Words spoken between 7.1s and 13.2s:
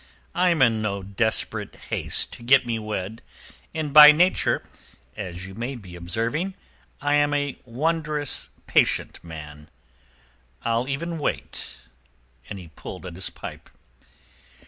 am a wondrous patient man. I'll even wait," And he pulled at